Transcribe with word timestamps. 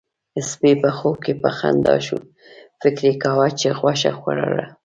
سپي 0.49 0.71
په 0.83 0.89
خوب 0.97 1.15
کې 1.25 1.33
په 1.43 1.49
خندا 1.57 1.95
شو، 2.05 2.17
فکر 2.81 3.01
يې 3.09 3.13
کاوه 3.23 3.47
چې 3.59 3.67
غوښه 3.79 4.11
خوړله. 4.19 4.65